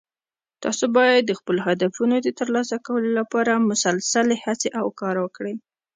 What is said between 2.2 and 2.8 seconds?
د ترلاسه